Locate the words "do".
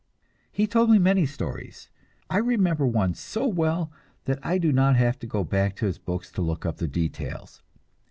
4.57-4.71